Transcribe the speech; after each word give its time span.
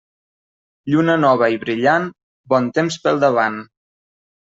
Lluna 0.93 1.17
nova 1.23 1.49
i 1.55 1.59
brillant, 1.63 2.07
bon 2.55 2.71
temps 2.79 2.97
pel 3.05 3.21
davant. 3.25 3.61